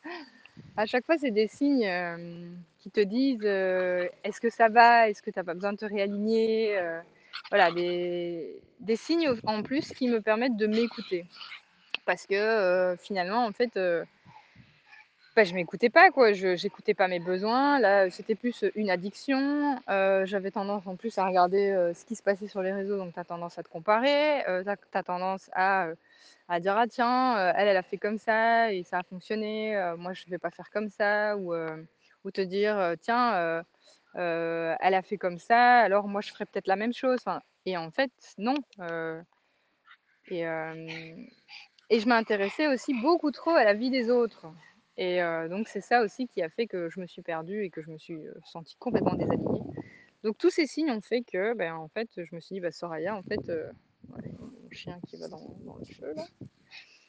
[0.77, 1.89] À chaque fois, c'est des signes
[2.79, 3.45] qui te disent
[4.25, 5.09] est-ce que ça va?
[5.09, 6.79] Est-ce que tu n'as pas besoin de te réaligner?
[6.79, 7.01] Euh,
[7.51, 11.25] Voilà, des, des signes en plus qui me permettent de m'écouter.
[12.07, 13.77] Parce que finalement, en fait,
[15.33, 16.33] euh, bah, je m'écoutais pas, quoi.
[16.33, 17.79] Je j'écoutais pas mes besoins.
[17.79, 19.81] Là, c'était plus une addiction.
[19.89, 22.97] Euh, j'avais tendance en plus à regarder euh, ce qui se passait sur les réseaux,
[22.99, 24.47] donc tu as tendance à te comparer.
[24.49, 25.95] Euh, tu as, tendance à, euh,
[26.49, 29.77] à dire ah tiens, euh, elle, elle a fait comme ça et ça a fonctionné.
[29.77, 31.37] euh, moi, je vais pas faire comme ça.
[31.37, 31.83] Ou, euh,
[32.25, 33.63] ou te dire euh, tiens, euh,
[34.17, 37.19] euh, elle a fait comme ça, alors moi, je ferais peut-être la même chose.
[37.21, 38.55] Enfin, et en fait, non.
[38.81, 39.23] Euh,
[40.29, 40.87] et, euh,
[41.91, 44.47] et je m'intéressais aussi beaucoup trop à la vie des autres.
[45.05, 47.83] Et donc c'est ça aussi qui a fait que je me suis perdue et que
[47.83, 49.61] je me suis sentie complètement désalignée.
[50.23, 52.71] Donc tous ces signes ont fait que, ben, en fait, je me suis dit, bah,
[52.71, 53.69] Soraya, en fait, euh,
[54.07, 56.25] mon chien qui va dans, le feu là.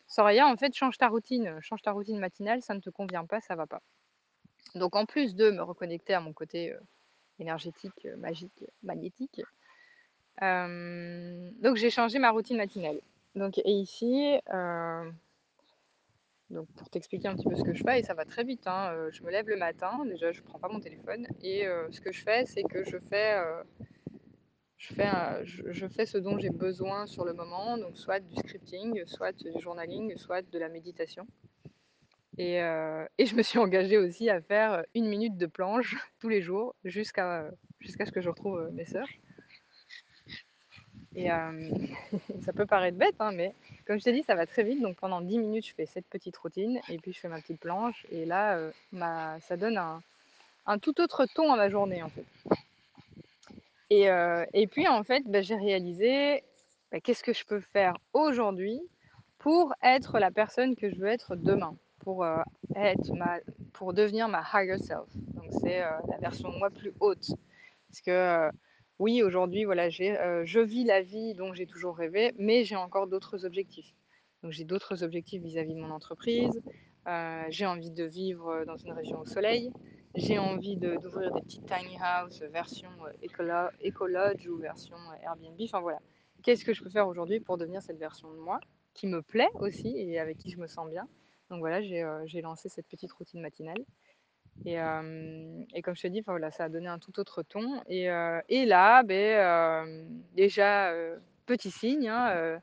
[0.08, 3.41] Soraya, en fait, change ta routine, change ta routine matinale, ça ne te convient pas,
[3.41, 3.84] ça va pas.
[4.73, 6.75] Donc en plus de me reconnecter à mon côté
[7.38, 9.43] énergétique, magique, magnétique,
[10.41, 12.99] donc j'ai changé ma routine matinale.
[13.36, 14.39] Donc et ici,
[16.53, 18.67] Donc pour t'expliquer un petit peu ce que je fais, et ça va très vite,
[18.67, 21.87] hein, euh, je me lève le matin, déjà je prends pas mon téléphone, et euh,
[21.91, 23.63] ce que je fais, c'est que je fais, euh,
[24.77, 28.35] je, fais un- je, fais ce dont j'ai besoin sur le moment, donc soit du
[28.35, 31.27] scripting, soit du journaling, soit de la méditation.
[32.37, 36.29] Et, euh, et je me suis engagée aussi à faire une minute de planche tous
[36.29, 37.49] les jours jusqu'à
[37.81, 39.09] ce que je retrouve euh, mes sœurs.
[41.15, 41.69] Et euh,
[42.45, 43.54] ça peut paraître bête, hein, mais
[43.86, 44.82] comme je t'ai dit, ça va très vite.
[44.82, 47.60] Donc pendant 10 minutes, je fais cette petite routine et puis je fais ma petite
[47.60, 48.06] planche.
[48.12, 48.71] Et là, euh,
[49.41, 52.26] ça donne un, tout autre ton à ma journée en fait.
[53.89, 56.43] Et, euh, puis en fait, bah, j'ai réalisé
[56.91, 58.80] bah, qu'est-ce que je peux faire aujourd'hui
[59.38, 62.26] pour être la personne que je veux être demain, pour,
[62.76, 63.39] être ma,
[63.73, 65.06] pour devenir ma higher self.
[65.15, 67.28] Donc c'est la version moi plus haute.
[67.89, 68.49] Parce que
[68.99, 73.08] oui, aujourd'hui, voilà, euh, je vis la vie dont j'ai toujours rêvé, mais j'ai encore
[73.08, 73.93] d'autres objectifs.
[74.43, 76.62] Donc j'ai d'autres objectifs vis-à-vis de mon entreprise.
[77.08, 79.71] Euh, j'ai envie de vivre dans une région au soleil.
[80.15, 85.60] J'ai envie d'ouvrir des petites tiny house version euh, écolo, écolodge ou version euh, Airbnb.
[85.63, 85.99] Enfin voilà.
[86.43, 88.60] Qu'est-ce que je peux faire aujourd'hui pour devenir cette version de moi
[88.93, 91.08] qui me plaît aussi et avec qui je me sens bien?
[91.49, 93.84] Donc voilà, euh, j'ai lancé cette petite routine matinale.
[94.65, 97.81] Et, comme je te dis, voilà, ça a donné un tout autre ton.
[97.87, 98.05] Et,
[98.65, 100.93] là, ben, déjà,
[101.45, 102.59] petit signe, hein,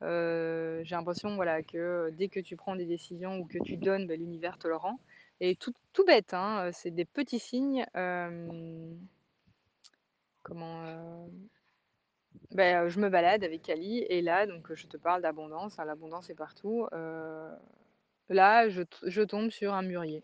[0.00, 4.18] j'ai l'impression voilà, que dès que tu prends des décisions ou que tu donnes, ben,
[4.18, 5.00] l'univers te le rend.
[5.40, 5.74] Et tout,
[6.06, 7.84] bête, hein, c'est des petits signes.
[10.42, 11.28] comment
[12.52, 15.78] ben, je me balade avec Ali et là, donc je te parle d'abondance.
[15.78, 16.86] hein, L'abondance est partout.
[18.28, 20.22] là, je, je tombe sur un mûrier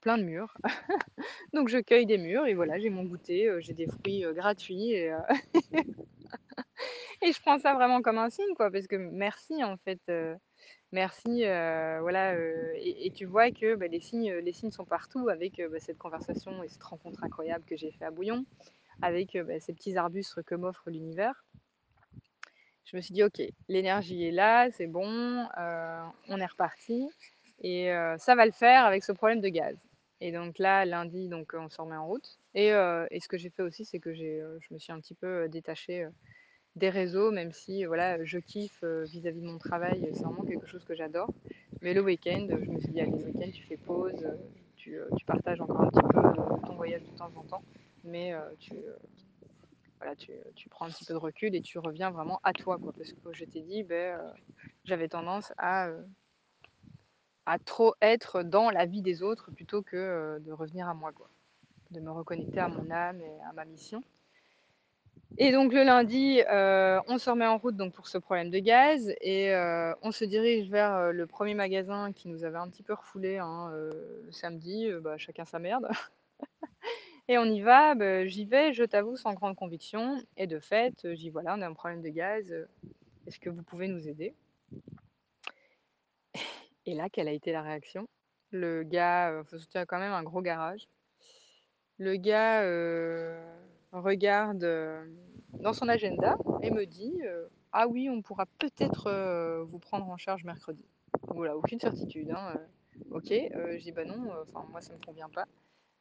[0.00, 0.56] plein de mûres.
[1.52, 5.12] Donc je cueille des mûres et voilà, j'ai mon goûter, j'ai des fruits gratuits et,
[7.22, 10.00] je prends ça vraiment comme un signe quoi, parce que merci en fait,
[10.92, 12.34] merci, voilà,
[12.76, 16.62] et, tu vois que bah, les signes, les signes sont partout avec bah, cette conversation
[16.62, 18.44] et cette rencontre incroyable que j'ai fait à Bouillon,
[19.02, 21.44] avec bah, ces petits arbustes que m'offre l'univers.
[22.84, 25.46] Je me suis dit ok, l'énergie est là, c'est bon,
[26.28, 27.08] on est reparti
[27.60, 29.76] et euh, ça va le faire avec ce problème de gaz.
[30.20, 32.38] Et donc là, lundi, donc on se remet en route.
[32.54, 34.92] Et, euh, et ce que j'ai fait aussi, c'est que j'ai, euh, je me suis
[34.92, 36.06] un petit peu détachée
[36.76, 40.84] des réseaux, même si voilà, je kiffe vis-à-vis de mon travail, c'est vraiment quelque chose
[40.84, 41.30] que j'adore.
[41.82, 44.28] Mais le week-end, je me suis dit, allez, le week-end, tu fais pause,
[44.76, 47.62] tu, tu partages encore un petit peu ton voyage de temps en temps,
[48.04, 48.74] mais tu,
[49.98, 52.78] voilà, tu, tu prends un petit peu de recul et tu reviens vraiment à toi,
[52.78, 52.92] quoi.
[52.92, 54.20] Parce que je t'ai dit, ben,
[54.84, 55.90] j'avais tendance à,
[57.48, 61.12] à trop être dans la vie des autres plutôt que euh, de revenir à moi,
[61.12, 61.30] quoi.
[61.90, 64.02] De me reconnecter à mon âme et à ma mission.
[65.38, 68.58] Et donc le lundi, euh, on se remet en route donc pour ce problème de
[68.58, 72.82] gaz et euh, on se dirige vers le premier magasin qui nous avait un petit
[72.82, 73.72] peu refoulé hein,
[74.30, 75.88] samedi, bah, chacun sa merde.
[77.28, 80.18] et on y va, bah, j'y vais, je t'avoue, sans grande conviction.
[80.36, 82.52] Et de fait, j'y voilà, on a un problème de gaz,
[83.26, 84.34] est-ce que vous pouvez nous aider?
[86.88, 88.08] Et là, quelle a été la réaction?
[88.50, 90.88] Le gars, faut quand même un gros garage.
[91.98, 92.62] Le gars
[93.92, 94.66] regarde
[95.60, 97.20] dans son agenda et me dit
[97.72, 100.86] Ah oui, on pourra peut-être vous prendre en charge mercredi.
[101.26, 102.30] Voilà, aucune certitude.
[102.30, 102.54] Hein,
[103.10, 104.32] ok, je dis Bah non,
[104.70, 105.44] moi ça me convient pas.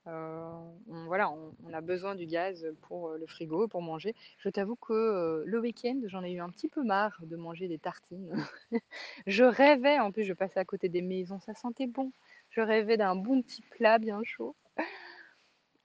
[0.07, 4.15] On, voilà, on, a besoin du gaz pour le frigo, pour manger.
[4.39, 7.77] Je t'avoue que le week-end, j'en ai eu un petit peu marre de manger des
[7.77, 8.33] tartines.
[9.27, 12.11] je rêvais, en plus, je passais à côté des maisons, ça sentait bon.
[12.49, 14.55] Je rêvais d'un bon petit plat bien chaud.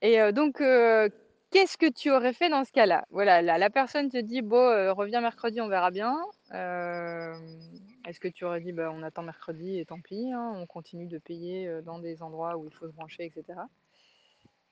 [0.00, 0.60] Et donc,
[1.52, 3.04] qu'est-ce que tu aurais fait dans ce cas-là?
[3.10, 6.18] Voilà, la, personne te dit bon, euh, reviens mercredi, on verra bien.
[6.52, 7.34] Euh,
[8.08, 11.06] est-ce que tu aurais dit bah, on attend mercredi et tant pis, hein, on continue
[11.06, 13.60] de payer euh, dans des endroits où il faut se brancher, etc.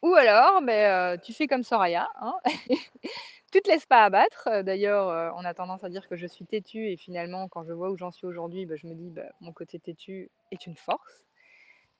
[0.03, 2.35] Ou alors, ben, tu fais comme Soraya, hein
[3.53, 4.49] tu te laisses pas abattre.
[4.63, 7.91] D'ailleurs, on a tendance à dire que je suis têtue et finalement, quand je vois
[7.91, 11.27] où j'en suis aujourd'hui, ben, je me dis bah, mon côté têtu est une force.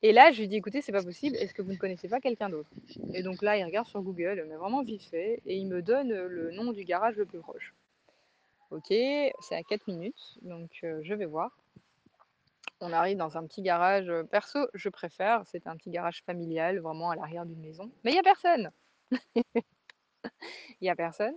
[0.03, 2.21] Et là, je lui dis, écoutez, c'est pas possible, est-ce que vous ne connaissez pas
[2.21, 2.71] quelqu'un d'autre?
[3.13, 6.09] Et donc là, il regarde sur Google, mais vraiment vite fait, et il me donne
[6.09, 7.75] le nom du garage le plus proche.
[8.71, 11.51] Ok, c'est à 4 minutes, donc je vais voir.
[12.81, 17.11] On arrive dans un petit garage, perso, je préfère, c'est un petit garage familial, vraiment
[17.11, 17.91] à l'arrière d'une maison.
[18.05, 18.71] Mais il n'y a personne
[20.81, 21.35] Il n'y a personne.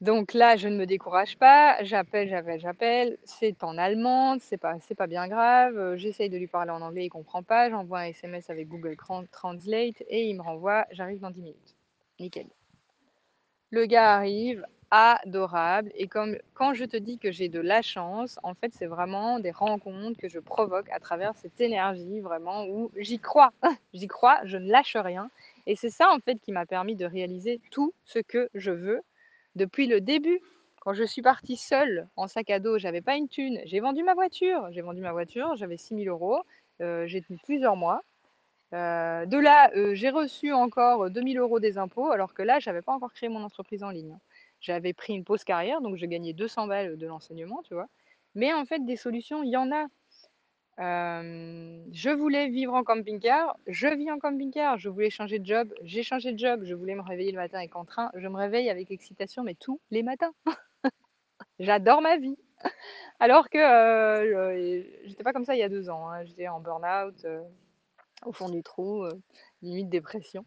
[0.00, 3.18] Donc là, je ne me décourage pas, j'appelle, j'appelle, j'appelle.
[3.24, 5.96] C'est en allemand, c'est pas, pas bien grave.
[5.96, 7.68] J'essaye de lui parler en anglais, il comprend pas.
[7.68, 8.96] J'envoie un SMS avec Google
[9.30, 10.86] Translate et il me renvoie.
[10.92, 11.76] J'arrive dans 10 minutes.
[12.18, 12.46] Nickel.
[13.70, 15.90] Le gars arrive, adorable.
[15.94, 19.38] Et comme quand je te dis que j'ai de la chance, en fait, c'est vraiment
[19.38, 23.52] des rencontres que je provoque à travers cette énergie, vraiment où j'y crois.
[23.94, 25.30] j'y crois, je ne lâche rien.
[25.66, 29.02] Et c'est ça, en fait, qui m'a permis de réaliser tout ce que je veux
[29.56, 30.40] depuis le début,
[30.80, 34.02] quand je suis partie seule en sac à dos, j'avais pas une thune, j'ai vendu
[34.02, 34.68] ma voiture.
[34.70, 36.42] J'ai vendu ma voiture, j'avais 6 000 euros,
[36.80, 38.02] euh, j'ai tenu plusieurs mois.
[38.72, 42.60] Euh, de là, euh, j'ai reçu encore 2 000 euros des impôts, alors que là,
[42.60, 44.16] j'avais pas encore créé mon entreprise en ligne.
[44.60, 47.88] J'avais pris une pause carrière, donc je gagnais 200 balles de l'enseignement, tu vois.
[48.34, 49.86] Mais en fait, des solutions, il y en a.
[50.78, 54.78] Euh, je voulais vivre en camping-car, je vis en camping-car.
[54.78, 56.62] Je voulais changer de job, j'ai changé de job.
[56.64, 59.54] Je voulais me réveiller le matin avec en train, je me réveille avec excitation, mais
[59.54, 60.32] tous les matins.
[61.58, 62.36] J'adore ma vie.
[63.18, 66.08] Alors que euh, j'étais pas comme ça il y a deux ans.
[66.08, 66.24] Hein.
[66.24, 67.42] J'étais en burn-out, euh,
[68.24, 69.06] au fond du trou,
[69.62, 70.44] limite dépression.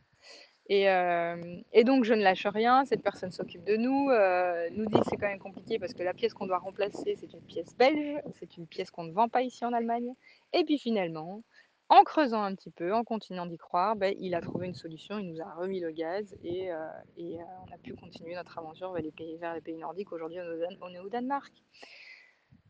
[0.71, 2.86] Euh, et, donc, je ne lâche rien.
[2.86, 4.10] Cette personne s'occupe de nous.
[4.10, 7.15] Euh, nous dit que c'est quand même compliqué parce que la pièce qu'on doit remplacer,
[7.17, 8.21] c'est une pièce belge.
[8.39, 10.13] C'est une pièce qu'on ne vend pas ici en Allemagne.
[10.54, 11.43] Et puis finalement,
[11.89, 15.19] en creusant un petit peu, en continuant d'y croire, ben, il a trouvé une solution.
[15.19, 16.78] Il nous a remis le gaz et, euh,
[17.17, 20.12] on a pu continuer notre aventure vers les pays, vers les pays nordiques.
[20.12, 20.39] Aujourd'hui,
[20.82, 21.54] on est au Danemark.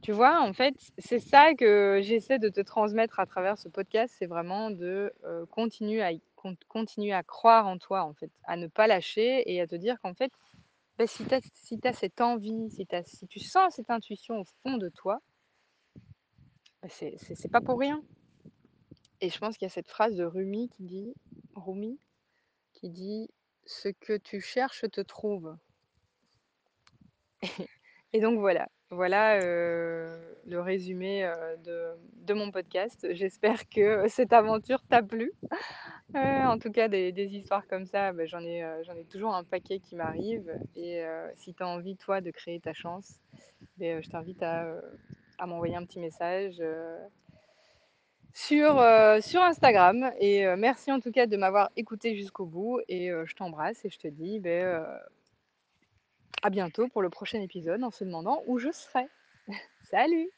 [0.02, 4.14] Tu vois, en fait, c'est ça que j'essaie de te transmettre à travers ce podcast,
[4.18, 5.14] c'est vraiment de
[5.50, 6.12] continuer à
[6.68, 10.00] continuer à croire en toi, en fait, à ne pas lâcher et à te dire
[10.02, 10.32] qu'en fait,
[10.98, 14.78] bah, si tu as, si cette envie, si, si tu sens cette intuition au fond
[14.78, 15.22] de toi,
[16.82, 18.04] bah, c'est pas pour rien.
[19.22, 21.14] Et je pense qu'il y a cette phrase de Rumi qui dit,
[21.56, 22.00] Rumi,
[22.74, 23.30] qui dit
[23.66, 25.56] Ce que tu cherches te trouve.
[28.14, 33.08] Et donc voilà, voilà euh, le résumé euh, de, mon podcast.
[33.12, 35.32] J'espère que cette aventure t'a plu
[36.16, 39.96] en tout cas, des, histoires comme ça, bah, j'en ai, euh, toujours un paquet qui
[39.96, 40.52] m'arrive.
[40.76, 43.20] Et euh, si tu as envie, toi, de créer ta chance,
[43.78, 44.82] bah, je t'invite à, euh,
[45.46, 46.62] m'envoyer un petit message
[48.34, 50.12] sur, Instagram.
[50.20, 52.80] Et merci en tout cas de m'avoir écouté jusqu'au bout.
[52.88, 55.02] Et je t'embrasse et je te dis bah,
[56.44, 59.08] à bientôt pour le prochain épisode en se demandant où je serai.
[59.90, 60.30] Salut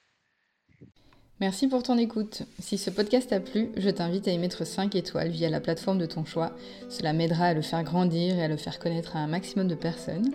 [1.42, 2.44] Merci pour ton écoute.
[2.60, 5.98] Si ce podcast t'a plu, je t'invite à y mettre 5 étoiles via la plateforme
[5.98, 6.56] de ton choix.
[6.88, 9.76] Cela m'aidera à le faire grandir et à le faire connaître à un maximum de
[9.76, 10.34] personnes.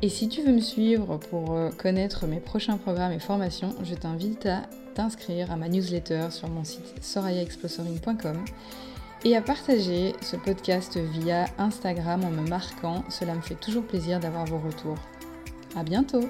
[0.00, 3.94] Et si tu veux me suivre pour euh, connaître mes prochains programmes et formations, je
[3.94, 4.62] t'invite à
[4.94, 8.44] t'inscrire à ma newsletter sur mon site sorayaexplosoring.com
[9.24, 13.04] et à partager ce podcast via Instagram en me marquant.
[13.08, 14.98] Cela me fait toujours plaisir d'avoir vos retours.
[15.74, 16.28] À bientôt!